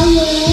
Amen. 0.00 0.47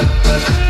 Thank 0.00 0.62
you. 0.62 0.67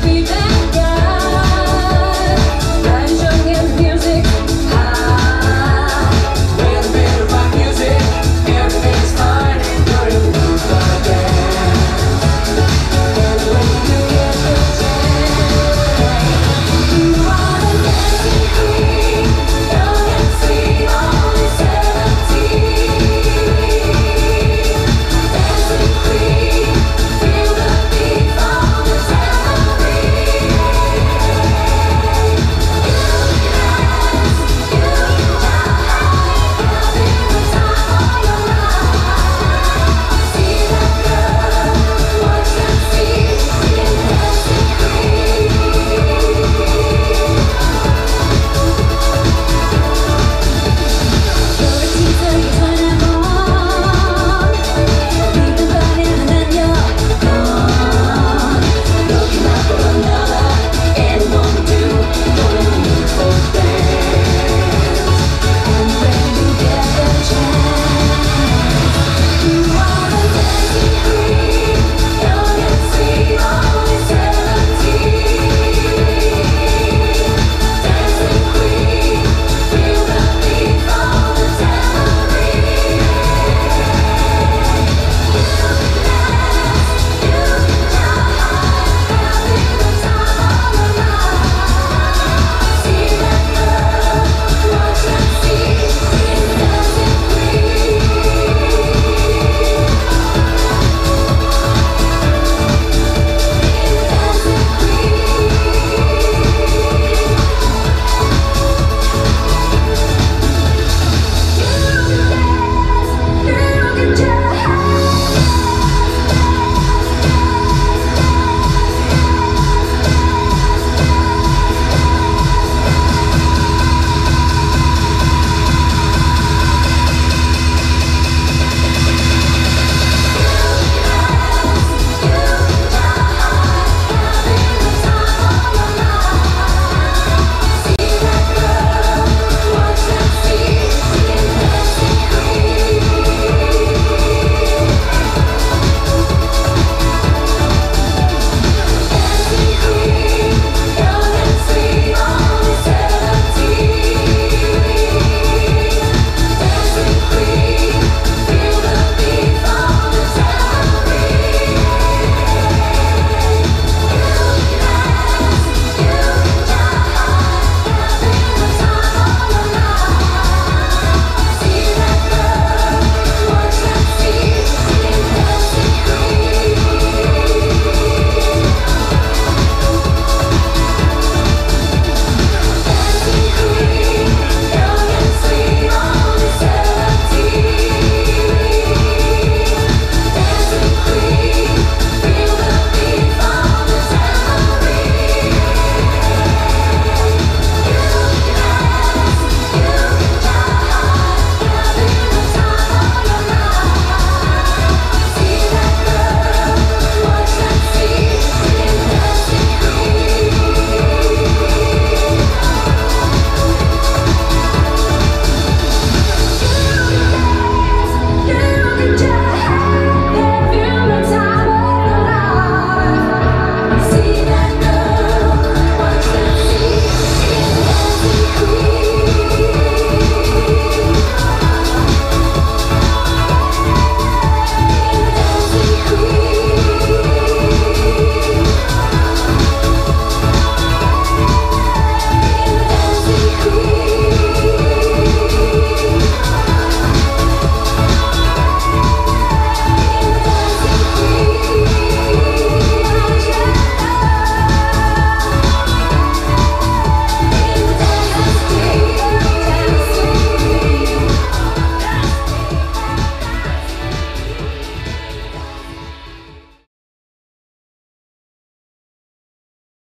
be 0.00 0.22
back. 0.24 0.47